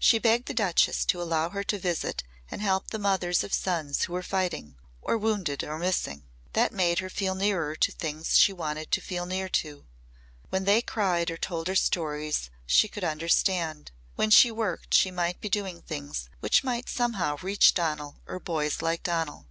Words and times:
She 0.00 0.18
begged 0.18 0.48
the 0.48 0.54
Duchess 0.54 1.04
to 1.04 1.22
allow 1.22 1.50
her 1.50 1.62
to 1.62 1.78
visit 1.78 2.24
and 2.50 2.60
help 2.60 2.88
the 2.88 2.98
mothers 2.98 3.44
of 3.44 3.54
sons 3.54 4.02
who 4.02 4.12
were 4.12 4.24
fighting 4.24 4.74
or 5.00 5.16
wounded 5.16 5.62
or 5.62 5.78
missing. 5.78 6.24
That 6.54 6.72
made 6.72 6.98
her 6.98 7.08
feel 7.08 7.36
nearer 7.36 7.76
to 7.76 7.92
things 7.92 8.36
she 8.36 8.52
wanted 8.52 8.90
to 8.90 9.00
feel 9.00 9.24
near 9.24 9.48
to. 9.50 9.86
When 10.50 10.64
they 10.64 10.82
cried 10.82 11.30
or 11.30 11.36
told 11.36 11.68
her 11.68 11.76
stories, 11.76 12.50
she 12.66 12.88
could 12.88 13.04
understand. 13.04 13.92
When 14.16 14.30
she 14.30 14.50
worked 14.50 14.94
she 14.94 15.12
might 15.12 15.40
be 15.40 15.48
doing 15.48 15.80
things 15.82 16.28
which 16.40 16.64
might 16.64 16.88
somehow 16.88 17.36
reach 17.40 17.72
Donal 17.72 18.16
or 18.26 18.40
boys 18.40 18.82
like 18.82 19.04
Donal. 19.04 19.46